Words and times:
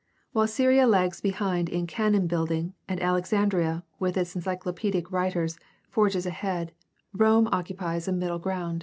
While 0.31 0.47
Syria 0.47 0.87
lags 0.87 1.21
behind 1.21 1.69
in 1.69 1.85
canon 1.85 2.25
building 2.25 2.73
and 2.87 2.99
Alexandria, 3.03 3.83
with 3.99 4.17
its 4.17 4.35
encyclopedic 4.35 5.11
writers, 5.11 5.59
forges 5.91 6.25
ahead, 6.25 6.71
Rome 7.13 7.47
occupies 7.51 8.07
a 8.07 8.11
middle 8.11 8.39
ground. 8.39 8.79